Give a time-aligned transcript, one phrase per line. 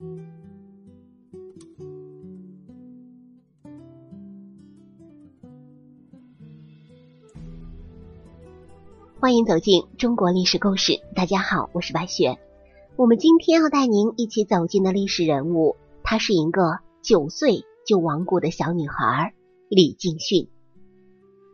[0.00, 0.08] 欢
[9.36, 11.02] 迎走进中国历史故事。
[11.14, 12.38] 大家好，我是白雪。
[12.96, 19.34] 我们今天要带您一起走进的历史人物，她是一个九岁就亡故的小女孩
[19.68, 20.48] 李静训。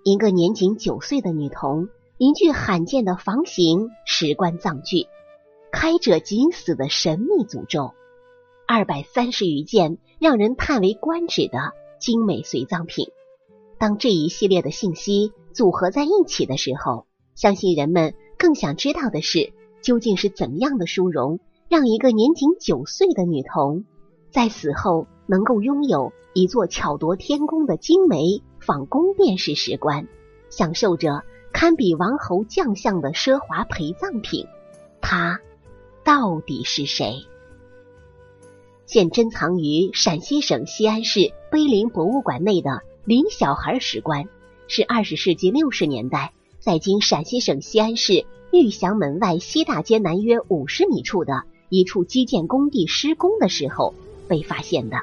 [0.04, 5.08] 一个年仅九岁的女童，一具罕见的房形石棺葬具，
[5.72, 7.92] 开者即死的神秘诅咒，
[8.68, 13.08] 二百三十余件让人叹为观止的精美随葬品。
[13.78, 23.84] 当这一系列的信息组合在一起的时候，相信人们更想知道的是，究竟是怎么样的殊荣，让一个年仅九岁的女童
[24.30, 30.08] 在死后能够拥有一座巧夺天工的精美仿宫殿式石棺，
[30.50, 31.22] 享受着
[31.52, 34.46] 堪比王侯将相的奢华陪葬品？
[35.00, 35.40] 她
[36.02, 37.26] 到底是谁？
[38.86, 44.28] 现珍藏于陕西省西安市碑林博物馆内的林小孩石棺，
[44.68, 46.32] 是二十世纪六十年代。
[46.60, 53.92] 在今陕西省西安市玉祥门外西大街南约五十米处的一处基建工地施工的时候
[54.28, 54.98] 被发现的。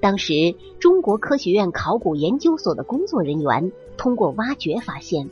[0.00, 5.30] 当时，中国科学院考古研究所的工作人员通过挖掘发现，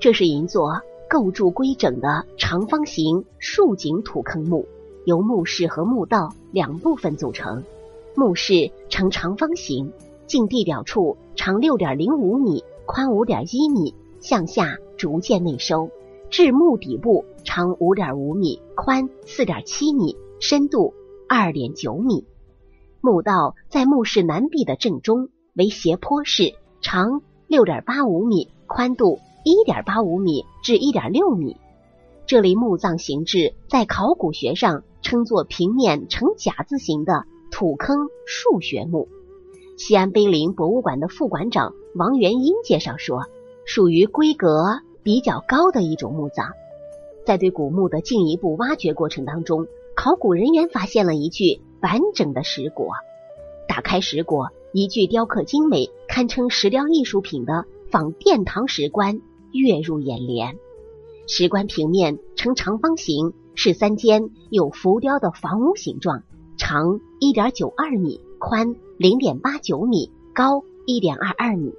[0.00, 4.66] 这是一座构筑规整的长方形竖井土坑墓，
[5.04, 7.64] 由墓室和墓道两部分组成。
[8.14, 9.92] 墓室呈长方形，
[10.26, 13.94] 近地表处长六点零五米，宽五点一米。
[14.20, 15.88] 向下逐渐内收，
[16.28, 20.92] 至墓底部长五点五米，宽四点七米，深度
[21.26, 22.26] 二点九米。
[23.00, 31.56] 墓道在墓室南壁的正中，为斜坡式，长六点八五米，宽度一点八五米至一点六米。
[32.30, 39.08] 这类墓葬形制在考古学上称作平面呈甲字形的土坑数学墓。
[39.76, 43.24] 西安碑林博物馆的副馆长王元英介绍说。
[43.66, 46.52] 属于规格比较高的一种墓葬，
[47.26, 49.66] 在对古墓的进一步挖掘过程当中，
[49.96, 52.92] 考古人员发现了一具完整的石椁。
[53.66, 59.20] 打开石椁，一具雕刻精美、堪称石雕艺术品的仿殿堂石棺
[59.52, 60.56] 跃入眼帘。
[61.32, 66.24] 石棺平面呈长方形，是三间有浮雕的房屋形状，
[66.58, 71.72] 长一点九二米，宽零点八九米，高一点二二米。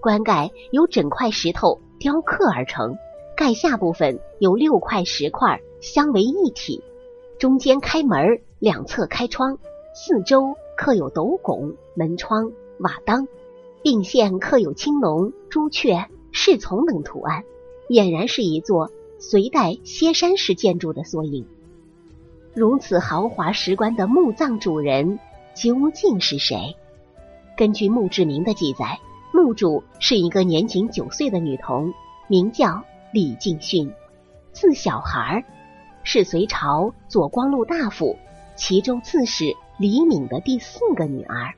[0.00, 2.96] 棺盖由整块石头雕刻而成，
[3.36, 6.80] 盖下部分有六块石块相为一体，
[7.40, 9.58] 中间开门，两侧开窗，
[9.92, 13.26] 四周刻有斗拱、门窗、瓦当，
[13.82, 17.42] 并线刻有青龙、朱雀、侍从等图案，
[17.88, 21.46] 俨然是一座隋代歇山式建筑的缩影。
[22.54, 25.18] 如此豪华石棺的墓葬主人
[25.54, 26.76] 究竟是谁？
[27.56, 28.98] 根据墓志铭的记载。
[29.32, 31.92] 墓主是一个年仅九岁的女童，
[32.28, 33.92] 名叫李敬训，
[34.52, 35.44] 字小孩，
[36.04, 38.16] 是隋朝左光禄大夫、
[38.54, 41.52] 齐州刺史李敏的第四个女儿。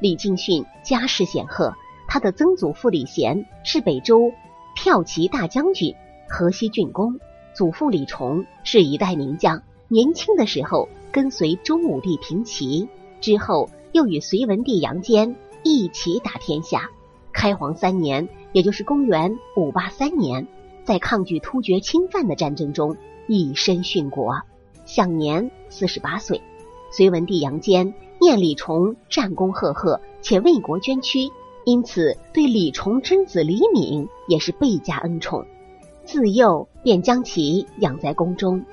[0.00, 1.76] 李敬训家世显赫，
[2.08, 4.32] 他的曾祖父李贤是北周
[4.76, 5.94] 骠骑大将军、
[6.28, 7.18] 河西郡公，
[7.54, 12.88] 祖父李崇是一代名将，年轻的时候跟随周武帝平齐，
[13.20, 16.90] 之后又与隋文帝杨坚一起打天下。
[17.32, 20.46] 开皇三年，也就是公元五八三年，
[20.84, 22.96] 在抗拒突厥侵犯的战争中
[23.28, 24.40] 以身殉国，
[24.84, 26.42] 享年四十八岁。
[26.90, 31.30] 隋文帝杨坚念李崇战功赫赫，且为国捐躯，
[31.64, 35.46] 因此对李崇之子李敏也是倍加恩宠。
[36.04, 38.64] 自幼便将其养在宫中。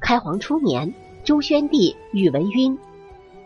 [0.00, 0.94] 开皇初年，
[1.24, 2.78] 周宣帝宇文赟、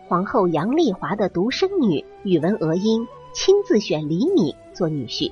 [0.07, 3.07] 皇后杨丽华的独生女宇文娥英。
[3.31, 5.31] 亲自选李敏做女婿。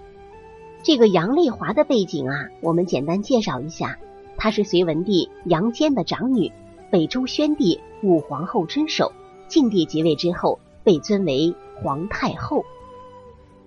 [0.83, 3.97] 这个杨丽华的背景啊，我们简单介绍一下。
[4.37, 6.51] 她是隋文帝杨坚的长女，
[6.91, 9.11] 北周宣帝武皇后之首。
[9.47, 12.63] 晋帝即位之后，被尊为皇太后。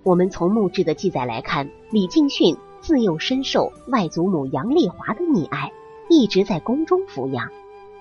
[0.03, 5.71] 我们从墓志的记载来看，李敬训自幼深受外祖母杨丽华的溺爱，
[6.09, 7.49] 一直在宫中抚养。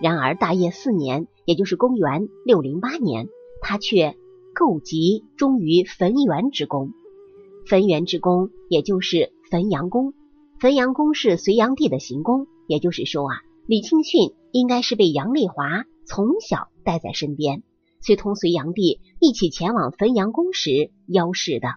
[0.01, 3.29] 然而大业四年，也就是公元六零八年，
[3.61, 4.17] 他却。
[4.53, 6.93] 构极终于汾元之宫，
[7.67, 10.13] 汾元之宫也就是汾阳宫。
[10.59, 13.37] 汾阳宫是隋炀帝的行宫，也就是说啊，
[13.67, 17.63] 李庆训应该是被杨丽华从小带在身边，
[18.01, 21.77] 随同隋炀帝一起前往汾阳宫时邀事的。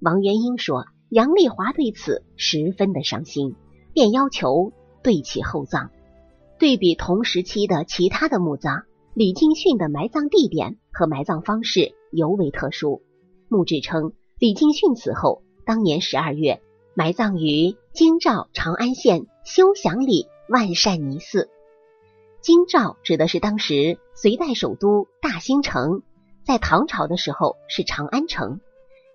[0.00, 3.54] 王元英说，杨丽华对此十分的伤心，
[3.92, 5.90] 便要求对其厚葬。
[6.58, 13.02] 对比同时期的其他的墓葬，李敬训的埋葬地点和埋葬方式尤为特殊。
[13.48, 16.62] 墓志称，李敬训死后，当年十二月，
[16.94, 21.50] 埋葬于京兆长安县休祥里万善尼寺。
[22.40, 26.00] 京兆指的是当时隋代首都大兴城，
[26.42, 28.60] 在唐朝的时候是长安城。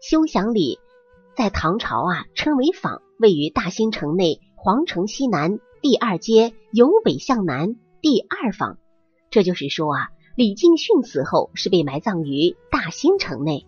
[0.08, 0.78] 修祥里
[1.36, 8.78] 在唐朝啊称为坊，位于大兴城内皇城西南第二街由北向南第二坊。
[9.32, 13.66] 这就是说啊，李敬训死后是被埋葬于大兴城内。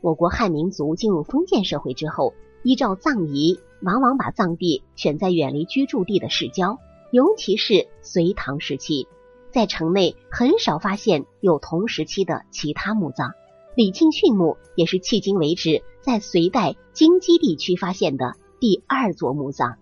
[0.00, 2.32] 我国汉民族进入封建社会之后，
[2.62, 6.78] 依照葬仪，往往把葬地选在远离居住地的市郊。
[7.10, 9.06] 尤其是隋唐时期，
[9.52, 13.34] 在城内很少发现有同时期的其他墓葬。
[13.76, 19.76] 李敬训墓也是迄今为止在隋代京畿地区发现的第二座墓葬。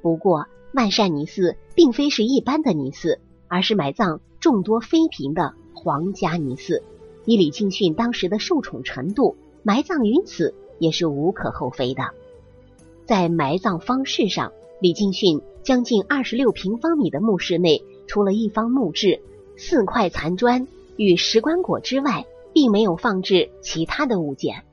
[0.00, 6.82] 不过，万善尼寺并非是一般的尼寺，而是埋葬众多妃嫔的皇家尼寺。
[7.24, 12.02] 以李敬训当时的受宠程度，埋葬于此也是无可厚非的。
[13.04, 15.40] 在埋葬方式上，李敬训。
[15.64, 19.22] 将近二十六平方米的墓室内，除了一方木志、
[19.56, 20.66] 四块残砖
[20.96, 24.64] 与石棺椁之外，并没有放置其他的物件。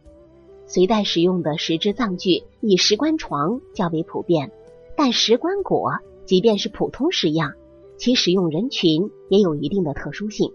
[0.66, 4.52] 隋代使用的石质葬具以石棺床较为普遍，
[4.96, 7.54] 但石棺椁即便是普通式样，
[7.98, 10.52] 其使用人群也有一定的特殊性。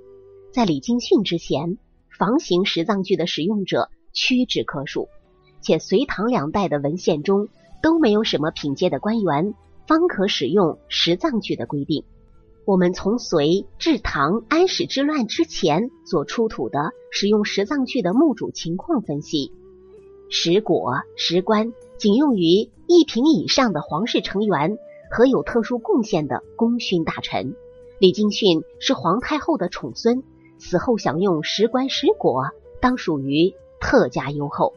[0.52, 1.78] 在李敬训之前，
[2.16, 5.08] 房型石葬具的使用者屈指可数，
[5.60, 7.48] 且隋唐两代的文献中
[7.82, 9.54] 都没有什么品阶的官员。
[9.86, 12.04] 方可使用石葬具的规定。
[12.66, 19.52] 我们从隋至唐安史之乱之前所出土的使用石葬具的墓主情况分析，
[20.30, 24.78] 石椁、石棺仅用于一品以上的皇室成员
[25.10, 27.54] 和有特殊贡献的功勋大臣。
[27.98, 30.22] 李敬训是皇太后的宠孙，
[30.58, 32.50] 死后享用石棺、石椁，
[32.80, 34.72] 当属于特价优厚。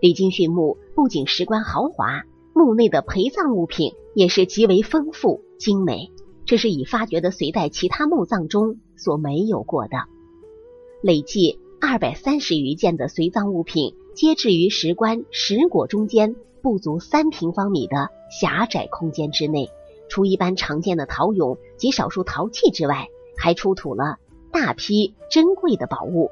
[0.00, 2.22] 李敬训墓不仅石棺豪华。
[2.54, 6.10] 墓内的陪葬物品也是极为丰富精美，
[6.46, 9.98] 这是已发掘的隋代其他墓葬中所没有过的。
[11.02, 19.68] 累计二百三十余件的随葬物品，皆置于石棺、石椁中间不足三平方米的狭窄空间之内。
[20.08, 24.18] 除一般常见的陶俑及少数陶器之外，还出土了
[24.52, 26.30] 大批珍贵的宝物，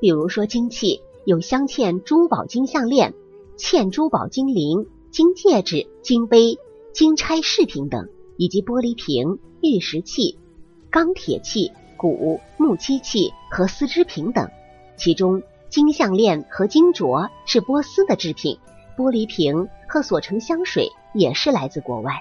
[0.00, 3.14] 比如说金器，有镶嵌珠宝金项链、
[3.56, 4.86] 嵌珠宝金铃。
[5.12, 6.58] 金戒指、金杯、
[6.94, 8.08] 金钗饰品等，
[8.42, 10.36] 以及玻璃瓶、玉石器、
[10.90, 14.50] 钢铁器、鼓、木漆器和丝织品等。
[14.96, 18.58] 其中，金项链和金镯是波斯的制品，
[18.96, 22.20] 玻璃瓶和所成香水也是来自国外。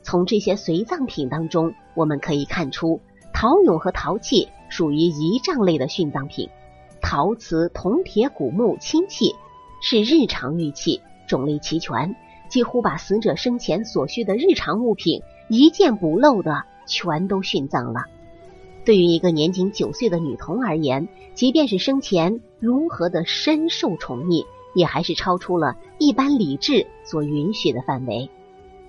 [0.00, 3.00] 从这些随葬品当中，我们可以看出，
[3.34, 6.48] 陶俑和陶器属于仪仗类的殉葬品，
[7.00, 9.34] 陶瓷、铜、铁、古木、青器
[9.82, 11.00] 是日常玉器。
[11.26, 12.14] 种类齐全，
[12.48, 18.04] 几乎把死者生前所需的日常物品一件不漏的全都殉葬了。
[18.84, 28.30] 对于一个年仅九岁的女童而言，即便是生前如何的深受宠溺，也还是超出了一般理智所允许的范围。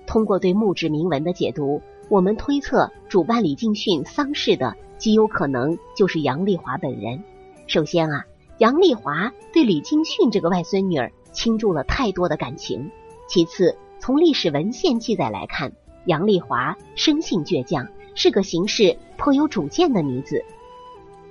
[0.06, 7.22] 通过对墓志铭文的解读，我们推测主办李敬训丧事的极有可能就是杨丽华本人。
[7.66, 8.24] 首先啊，
[8.58, 11.12] 杨丽华对李敬训这个外孙女儿。
[11.32, 12.90] 倾注了太多的感情。
[13.28, 15.72] 其次，从历史文献记载来看，
[16.04, 20.44] 杨丽华生性倔强，是个行事颇有主见的女子。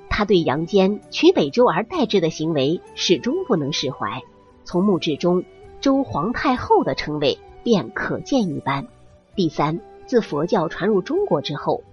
[0.10, 4.22] 她对杨坚取北周而代之的行为始终不能释怀。
[4.64, 5.44] 从墓志中
[5.82, 8.88] “周皇太后”的称谓便可见一斑。
[9.36, 11.84] 第三，自佛教传入中国之后，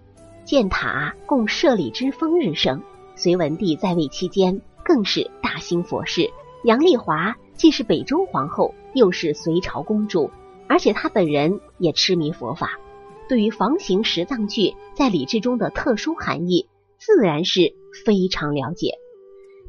[0.45, 2.83] 建塔供舍利之风日盛。
[3.15, 6.31] 隋文帝在位期间，更是大兴佛事。
[6.65, 7.37] 杨丽华。
[7.57, 10.31] 既是北周皇后，又是隋朝公主，
[10.69, 12.79] 而且他本人也痴迷佛法，
[13.29, 16.67] 对于房形石葬具在礼制中的特殊含义，
[16.99, 18.95] 自然是非常了解。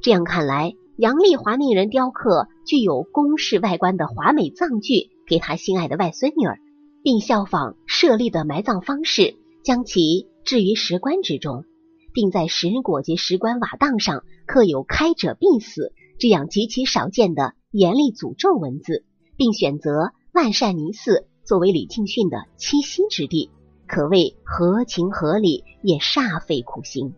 [0.02, 6.60] 这样看来，杨丽华命人雕刻具有宫室外观的华美葬具给她心爱的外孙女儿，
[7.04, 11.66] 并效仿设立的埋葬方式，将其置于石棺之中，
[12.14, 17.54] 并在石椁及石棺瓦当上刻有“开者必死”这样极其少见的。
[17.70, 23.50] 严厉诅咒文字，并选择万善尼寺作为李敬训的栖息之地，
[23.88, 27.16] 可谓合情合理，也煞费苦心。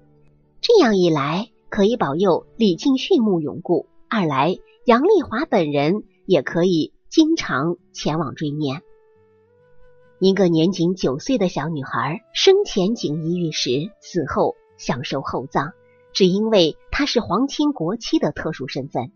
[0.61, 8.83] 这样一来，可以保佑李敬训墓永固；二来，杨丽华本人也可以经常前往追念。
[10.21, 15.73] 一个年仅九岁的小女孩，生前锦衣玉食，死后享受厚葬，
[16.13, 19.11] 只因为她是皇亲国戚的特殊身份。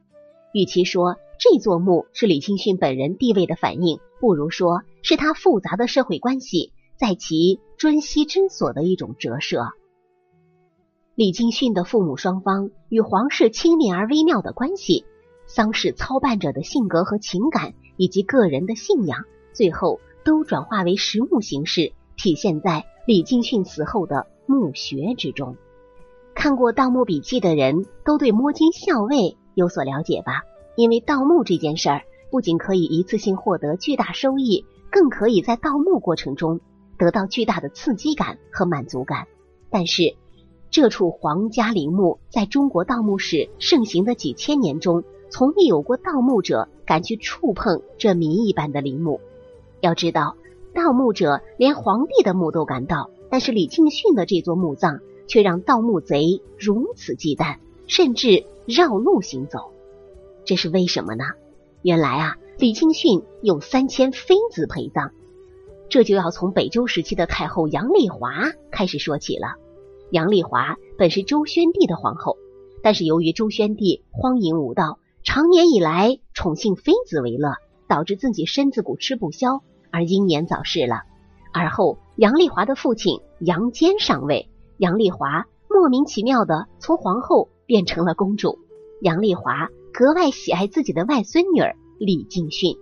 [0.53, 9.73] 与其说这座墓是李敬训本人地位的反映，不如说是他复杂的社会关系在其尊息之所的一种折射。
[11.15, 15.03] 李敬训的父母双方与皇室亲密而微妙的关系，
[15.45, 25.57] 丧事操办者的性格和情感，以及个人的信仰，最后都转化为实物形式，体现在李敬训死后的墓穴之中。
[26.35, 30.43] 看过《盗墓笔记》的人都对摸金校尉有所了解吧？
[30.75, 32.01] 因为盗墓这件事儿，
[32.31, 36.59] 不仅可以一次性获得巨大收益，更可以在盗墓过程中
[36.97, 39.27] 得到巨大的刺激感和满足感。
[39.69, 40.15] 但是，
[40.71, 49.21] 这处皇家陵墓在中国盗墓史盛行的几千年中，从未有过盗墓者敢去触碰这谜一般的陵墓。
[49.81, 50.35] 要知道，
[50.73, 54.99] 盗墓者连皇帝的墓都敢盗，但是李庆训的这座墓葬。
[55.25, 57.55] 却让盗墓贼如此忌惮，
[57.87, 59.71] 甚至绕路行走，
[60.45, 61.23] 这是为什么呢？
[61.81, 65.11] 原来啊，李清训有三千妃子陪葬，
[65.89, 69.55] 这就要从北周时期的太后杨丽华开始说起了。
[70.11, 72.37] 杨丽华本是周宣帝的皇后，
[72.81, 77.55] 但是由于周宣帝荒淫无道，长年以来宠幸妃子为乐，
[77.87, 81.03] 导致自己身子骨吃不消，而英年早逝了。
[81.51, 84.49] 而后杨丽华的父亲杨坚上位。
[84.77, 88.59] 杨丽华莫名其妙的从皇后变成了公主。
[89.01, 92.75] 杨丽华格外喜爱自己的外孙女儿李敬训。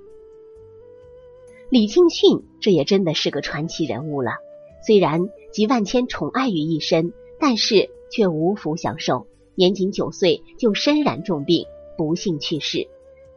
[1.70, 4.32] 李敬训这也真的是个传奇人物了。
[4.88, 9.28] 虽然集万千宠爱于一身，但是却无福享受。
[9.56, 11.66] 年仅九岁就身染重病，
[11.98, 12.88] 不幸去世。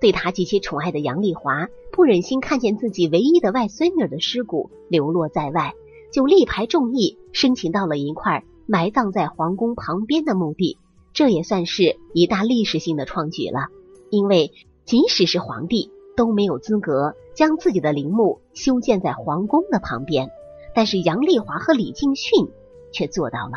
[0.00, 5.74] 对他极其宠爱的杨丽华不忍心看见自己唯一的外孙女的尸骨流落在外。
[6.12, 10.78] 就力排众议，申请到了一块埋葬在皇宫旁边的墓地，
[11.14, 13.68] 这也算是一大历史性的创举了。
[14.10, 14.52] 因为
[14.84, 20.30] 即使是皇帝都没有资格将自己的陵墓修建在皇宫的旁边，
[20.74, 22.48] 但是杨丽华和李敬训
[22.92, 23.54] 却做到了。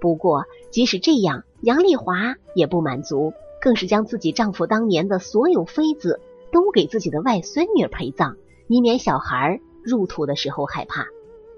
[0.00, 6.20] 不过，即使这样，杨丽华也不满足，更是将自己丈夫当年的所有妃子
[6.52, 8.36] 都给自己的外孙女陪葬，
[8.68, 11.06] 以免小孩入土的时候害怕。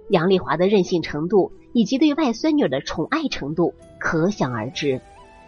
[0.09, 3.75] 杨丽华的任性程度以及对外孙女的宠爱程度
[4.07, 5.01] 可想而知。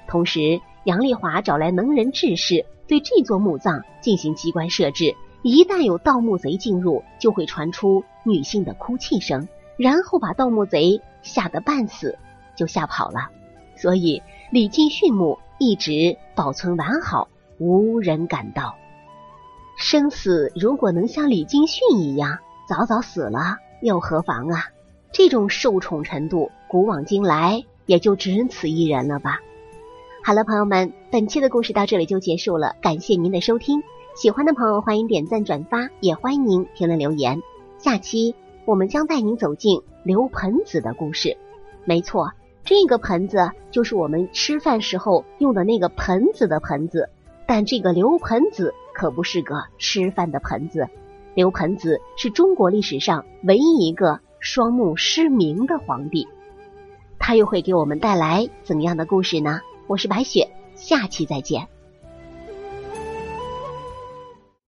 [0.09, 5.15] 同时，杨丽华找来能人志士，对这座墓葬进行机关设置。
[5.43, 9.47] 一旦有盗墓贼进入，就会传出女性的哭泣声，
[9.77, 12.19] 然后把盗墓贼吓得半死，
[12.57, 13.31] 就吓跑了。
[13.77, 18.75] 所以，李敬训墓一直保存完好，无人敢盗。
[19.77, 22.39] 生死如果能像李敬训一样，
[22.69, 23.59] 早早死了。
[23.83, 24.65] 又何妨啊？
[25.13, 29.41] 这种受宠程度，古往今来也就只此一人了吧。
[30.23, 33.83] 好了，朋友们，本期的故事到这里就结束了，感谢您的收听。
[34.15, 37.41] 喜欢的朋友欢迎点赞转发，也欢迎您评论留言。
[37.79, 38.35] 下期
[38.67, 41.39] 我们将带您走进刘盆子的故事。
[41.87, 47.09] 没错，这个盆子就是我们吃饭时候用的那个盆子的盆子，
[47.47, 50.89] 但这个刘盆子可不是个吃饭的盆子。
[51.35, 56.29] 刘盆子是中国历史上唯一一个双目失明的皇帝，
[57.19, 59.61] 他又会给我们带来怎样的故事呢？
[59.87, 61.69] 我是白雪，下期再见。